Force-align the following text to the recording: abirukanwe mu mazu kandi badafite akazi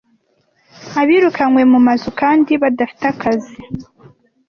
abirukanwe 1.01 1.61
mu 1.71 1.79
mazu 1.87 2.09
kandi 2.21 2.51
badafite 2.61 3.03
akazi 3.13 3.55